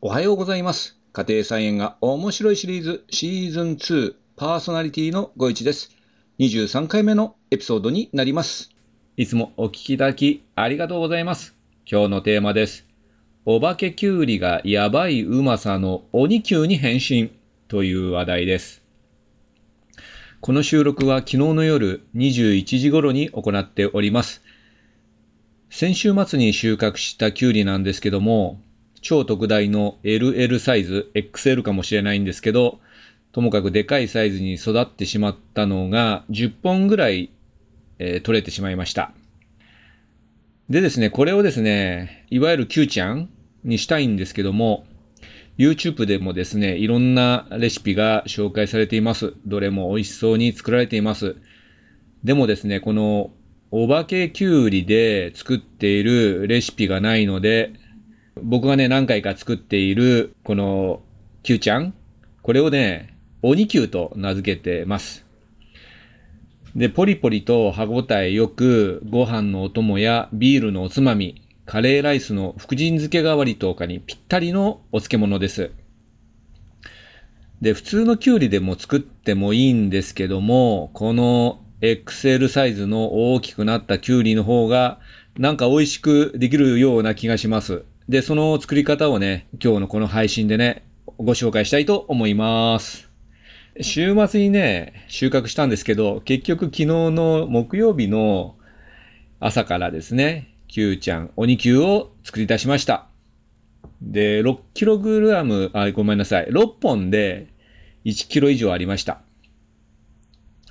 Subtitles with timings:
[0.00, 0.96] おはようございます。
[1.12, 5.90] 家庭菜園が面白いシリーズシーズン2パーソナリティのご一です。
[6.38, 8.70] 23回目のエピソードになります。
[9.16, 11.56] いつもお聞きいただきありがとうございます。
[11.84, 12.86] 今日のテーマです。
[13.44, 17.32] お化けきゅうりがやばいうまさの鬼きゅうに変身
[17.66, 18.84] という話題です。
[20.40, 24.42] この収録は昨日の夜21時頃に行っております。
[25.70, 28.62] 先週末に収穫したきゅうりなんですけども、
[29.00, 32.80] 超特大の LL サイズ、XL かもしれないんですけど、
[33.32, 37.30] ともかくでかいサイズに育ってしまったのが10本ぐらい、
[37.98, 39.12] えー取れてしまいました。
[40.68, 43.30] でですね、これをですね、いわゆる Q ちゃん
[43.64, 44.86] にしたいんですけども、
[45.56, 49.34] YouTube でもですね、いろんなレシピが紹介されています。
[49.46, 51.36] どれも美味しそうに作られています。
[52.22, 53.30] でもですね、この
[53.70, 57.72] お化けきゅうりで作っているレシピがないので、
[58.42, 61.02] 僕がね、何回か作っている、この、
[61.42, 61.94] キューちゃん
[62.42, 65.24] これをね、鬼 Q と名付けてます。
[66.74, 75.70] で、ポリポリと歯ごたえよく、ご飯のお供やビールのおつまみ、カレーライスの福神漬け代わりとかにぴったりのお漬物です。
[77.60, 85.00] で、普通のキュウリでも作ってもいいんですけども、この XL サイズの大きくなったキュウリの方が、
[85.36, 87.84] なんか美味しくできるような気がします。
[88.08, 90.82] で、その作り方をね、今日のこの配信でね、
[91.18, 93.10] ご紹介したいと思います。
[93.82, 98.56] 週末にね、収穫したんですけど、結局昨日の木曜日の
[99.40, 103.08] 朝からですね、キュウちゃん、鬼キュウを作り出しました。
[104.00, 107.48] で、6kg、あ、ごめんなさい、6本で
[108.06, 109.20] 1kg 以上ありました。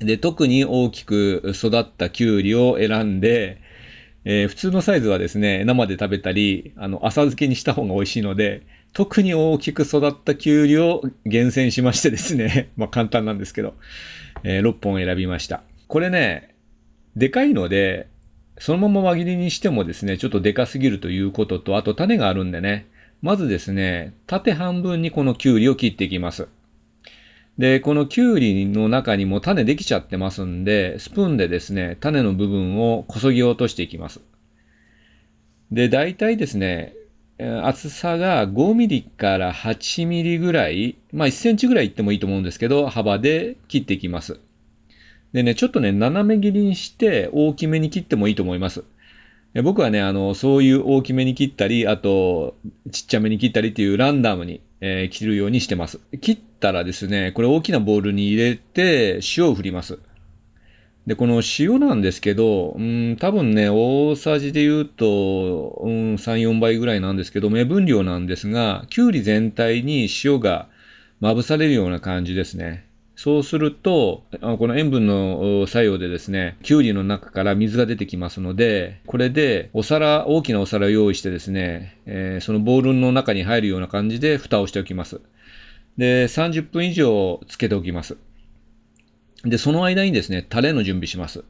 [0.00, 3.60] で、特に大きく育ったキュウリを選んで、
[4.28, 13.74] えー普通のサイズはですね、生で食べたり、あの、浅漬けにした方が美味しいので、特に大きく育ったキュウリを厳選しましてですね、 まあ簡単なんですけど、
[14.42, 15.62] えー6本選びました。
[15.86, 16.56] これね、
[17.14, 18.08] でかいので、
[18.58, 22.86] そのまま輪切りにしてもですね、ちょっとでかすぎるということと、あと種があるんでね、
[23.22, 26.48] まずですね、縦半分にこのキュウリを切っていきます。
[27.58, 34.20] で、このキュウリの中にも種できちゃってますんで、スプーンでですね、種の部分をこそぎ落としていきます。
[35.72, 36.94] で、大体ですね、
[37.38, 44.38] 厚さが5ミリから8ミリぐらい、まあ1センチぐらいいってもいいと思うんですけど、幅で切っていきます。
[45.32, 48.84] でね、ちょっとね、斜め切りにして大きめに切ってもいいと思います。
[49.62, 52.56] 僕はね、あの、そういう大きめに切ったり、あと、
[52.92, 56.00] ちっちゃめに切ったりっていうランダムに、えー切るようにしてます。
[56.20, 59.98] 切ったらですね、これ大きなボウルに入れて、塩を振ります。
[61.06, 70.68] で、この塩なんですけど、うん、多分ね、大さじで言うと、うん、3、4倍ぐらいなんですけど、目分量なんですが、きゅうり全体に塩が
[71.20, 72.85] まぶされるような感じですね。
[73.16, 85.22] そうすると、この塩分の作用でですね、きゅうりの中から水が出てきますので、これでお皿、大きなお皿を用意してですね、えーそのボウルの中に入るような感じで蓋をしておきます。
[85.96, 88.18] で、30分以上つけておきます。
[89.44, 91.42] で、その間にですね、タレの準備します。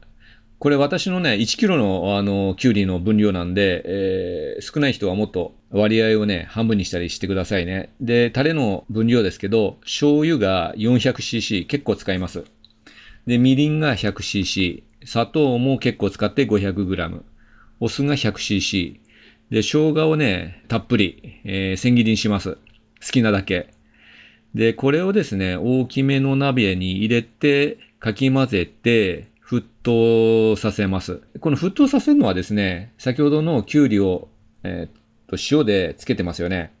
[0.59, 7.93] これ私のね、1キロのあの、きゅうりの分量なんで、えー少ない人はもっと割合をね、半分にしたりしてくださいね。
[8.01, 12.43] で、タレの分量ですけど、醤油が 400cc、結構使います。
[13.27, 17.21] で、みりんが 100cc、砂糖も結構使って 500g、
[17.79, 18.95] お酢が 100cc、
[19.51, 22.53] で、生姜をね、たっぷり、えー千切りにします。
[22.55, 22.59] 好
[23.11, 23.67] きなだけ。
[24.55, 31.21] で、これをですね、大きめの鍋に入れて、かき混ぜて、沸騰させます。
[31.39, 34.27] この沸騰させるのはですね、先ほどのきゅうりを、
[34.63, 36.73] えーと、塩でつけてますよね。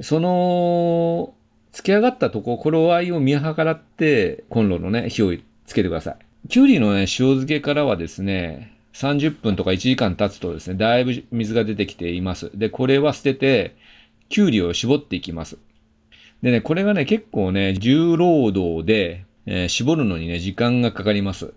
[0.00, 1.34] その、
[1.70, 5.36] つけ上がったとこ、頃合いを見計らって、コンロのね、火を
[5.66, 6.48] つけてください。
[6.48, 12.50] きゅうりのね、塩漬けからはですね、30分とか1時間経つとですね、だいぶ水が出てきています。
[12.54, 13.76] で、これは捨てて、
[14.30, 15.58] きゅうりを絞っていきます。
[16.40, 21.52] でね、これがね、結構ね、重労働で、えー絞るのにね、時間がかかります。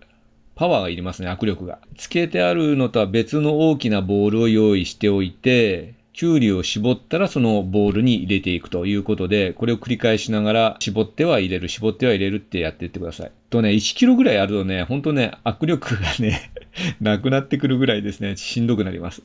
[0.56, 1.78] パワーがいりますね、握力が。
[1.96, 13.32] つけてあるのとは別の大きなボウルを用意しておいて、きゅうりを絞ったらそのボウルに入れていくということで、これを繰り返しながら絞っては入れる、絞っては入れるってやっていってください。
[13.50, 16.50] とね、1キロぐらいあるとね、ほんとね、握力がね、
[17.02, 19.22] なくなってくるぐらいですね、しんどくなります。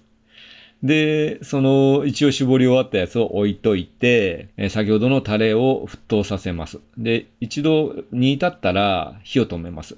[0.84, 6.82] で、その一応絞り終わったやつを置いといて、え先ほどのタレを沸騰させます。
[6.98, 9.96] で、一度煮立ったら火を止めます。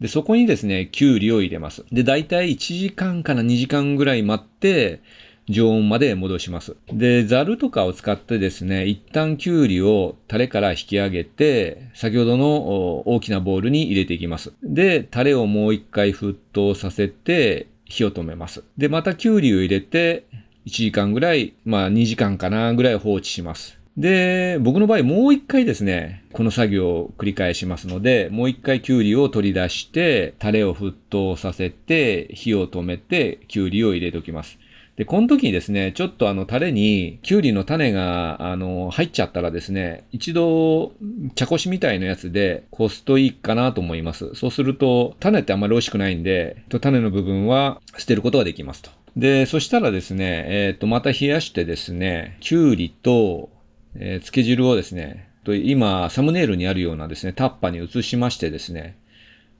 [0.00, 1.84] で、そこにですね、きゅうりを入れます。
[1.92, 5.00] で、だいたい1時間から2時間ぐらい待って、
[5.48, 6.76] 常温まで戻します。
[6.92, 14.52] で、ザルとかを使ってですね、一旦きゅうりをタレから引き上げて、先ほどの大きなボウルに入れていきます。
[14.62, 18.62] で、タレをもう一回沸騰させて、火を止めます。
[18.78, 20.24] で、またきゅうりを入れて、
[20.66, 23.79] 1時間ぐらい、まあ2時間かなぐらい放置します。
[24.00, 34.58] で、僕の場合もう一回ですね、この作業を繰り返しますので、もう一回きゅうりを取り出して、タレを沸騰させて、火を止めて、きゅうりを入れておきます。
[34.96, 40.92] で、この時にですね、ちょっとあのタレにきゅうりの種があの入っちゃったらですね、一度
[41.34, 44.34] 茶こしみたいなやつでこすといいかなと思います。
[44.34, 48.90] そうすると種ってあんまり美味しくないんで、種の部分は捨てることができますと。
[49.16, 53.50] で、そしたらですね、えっ、ー、と、また冷やしてですね、きゅうりと、
[53.94, 58.96] えー、漬け汁をですね、と今、サムネイルにあるようなですね、タッパに移しましてですね、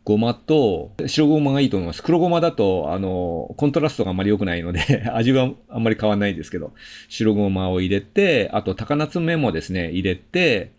[0.05, 2.03] ごまと、白ごまがいいと思います。
[2.03, 4.81] 黒ごまだと、あの、コントラストがあまり良くないので
[5.12, 6.73] 味はあんまり変わらないですけど、
[7.09, 10.71] 白ごまを入れて、あと、高菜爪もですね、入れて、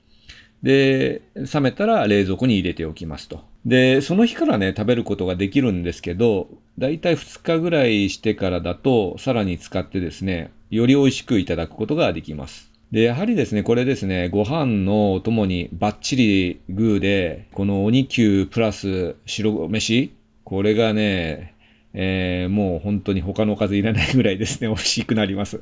[0.64, 3.44] で、冷めたら冷蔵庫に入れておきますと。
[3.66, 12.71] で、その日からね、食べることができるんですけど、だいたい2日ぐらいしてからだと、さらに使ってですね、より美味しくいただくことができます。
[12.92, 20.12] で、やはりですね、これですね、ご飯のお供にバッチリグーで、この鬼球プラス白飯、
[20.44, 21.56] これがね、
[21.94, 25.62] えー、もう本当に他のおかずいらないぐらいですね、 美味しくなります。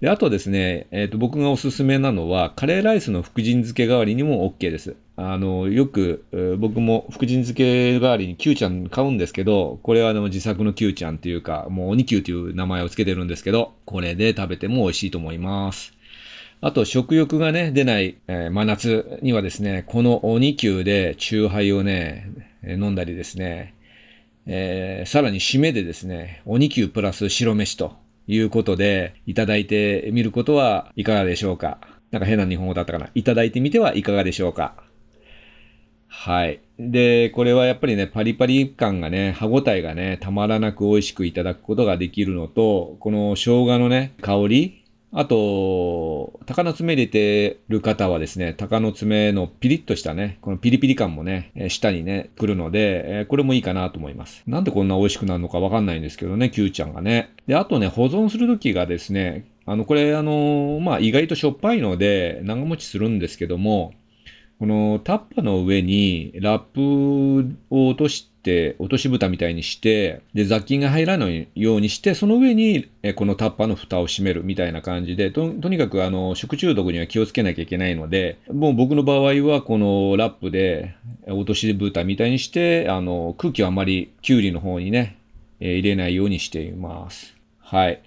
[0.00, 4.94] で、あとですね、えっ、ー、と、僕がおすすめなのは、カレーライスの福神漬け代わりにも OK です。
[5.16, 6.24] あの、よく、
[6.58, 15.92] 僕も福神漬け代わりに Q ちゃん買うんですけど、これはあの自作の Q ちゃんっていうか、もう鬼 Q という名前を付けてるんですけど、これで食べても美味しいと思います。
[16.64, 22.28] あと、食欲がね、出ない、えー、真夏にはですね、この鬼球で酎ハイをね、
[22.62, 23.74] 飲んだりですね、
[24.46, 27.96] えー、さらに締めでですね、鬼球プラス白飯と
[28.28, 31.78] いうことで、いただいてみることはいかがでしょうか。
[32.12, 33.08] なんか変な日本語だったかな。
[33.16, 34.74] いただいてみてはいかがでしょうか。
[36.06, 36.60] はい。
[36.78, 44.81] で、これはやっぱりね、パリパリ感がね、歯ごたえがね、たまらなく美味しくいただくことができるのと、この生姜のね、香り、
[45.14, 54.42] あと、鷹の爪入れてる方はですね、鷹の爪のピリッとしたね、このピリピリ感もね、下にね、来るので、これもいいかなと思います。
[54.46, 57.34] なんでこんな美味しくなるのかわかんないんですけどね、キューちゃんがね。
[57.46, 63.92] で、あとね、保存するときがですね、あの、これ、あの、まあ、意外としょっぱいので、長持ちするんですけども、
[64.58, 68.31] このタッパの上にラップを落として、
[68.78, 80.94] 落とし蓋みたいにして、で、雑菌が入らないようにして、その上に、このタッパの蓋を閉めるみたいな感じで、と、とにかくあの、食中毒には気をつけなきゃいけないので、もう僕の場合はこのラップで
[81.26, 85.16] 落とし蓋みたいにして、あの、空気をあまりきゅうりの方にね、
[85.60, 87.36] 入れないようにしています。
[87.60, 88.00] はい。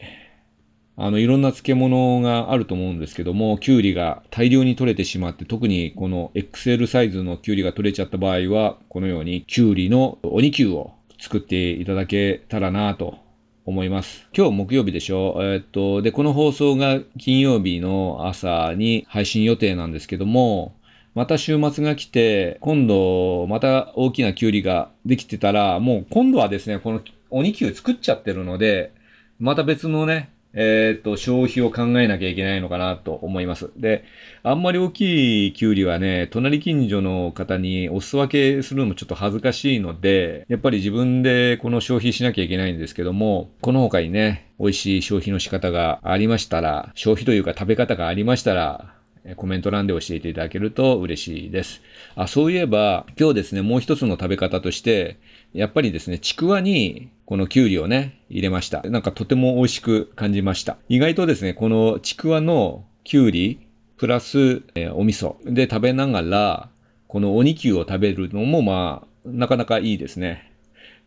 [0.98, 13.18] あの、いろんな漬物があると思うんですけども、キュウリが大量に取れてしまって、特にこの XL サイズのキュウリが取れちゃった場合は、このようにキュウリの鬼キュウを作っていただけたらなと
[13.66, 14.28] 思います。
[14.36, 15.36] 今日木曜日でしょ？
[15.40, 20.76] えー、っと、で、この放送が金曜日の朝に配信予定なんですけども、
[21.14, 28.94] また週末が来て、今度また大きなキュウリができてたら、もう今度はですね、この鬼キュウ作っちゃってるので、
[29.40, 33.72] また別のね、えっ、と、消費を考えなきゃいけないのかなと思います。
[33.75, 34.06] で、
[34.42, 48.96] あんまり大きいキュウリはね、隣近所の方にお裾分けするのもちょっと恥ずかしいので、やっぱり自分でこの消費しなきゃいけないんですけども、この他にね、美味しい消費の仕方がありましたら、消費というか食べ方がありましたら、
[49.36, 51.82] コメント欄で教えていただけると嬉しいです。
[52.15, 55.18] あ、そういえば、今日ですね、もう一つの食べ方として、
[55.54, 58.82] やっぱりですね、ちくわに、このきゅうりをね、入れました。
[58.84, 60.78] なんかとても美味しく感じました。
[60.90, 63.60] 意外とですね、このちくわのきゅうり、
[63.98, 66.70] プラス、えー、お味噌で食べながら、
[67.08, 70.52] このおにきゅうを食べるのもまあ、なかなかいいですね。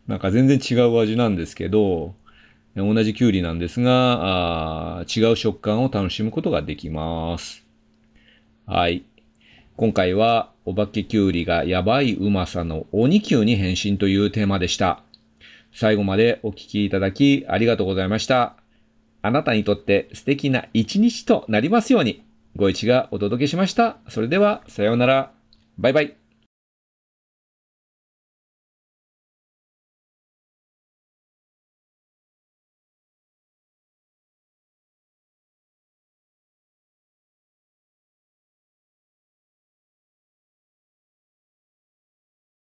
[0.07, 2.15] なんか全然違う味なんですけど、
[2.75, 7.63] 同じきゅうりなんですが、あ違う食感を楽しむことができます。
[8.65, 9.03] はい。
[9.79, 15.03] 今回は、お化けきゅうりがやばいうまさの鬼きゅうに変身というテーマでした。
[15.71, 18.57] 最後までお聴きいただきありがとうございました。
[19.21, 22.25] あなたにとって素敵な一日となりますように、
[22.57, 23.95] ご一がお届けしました。
[24.09, 25.31] それでは、さようなら。
[25.77, 26.18] バイバイ。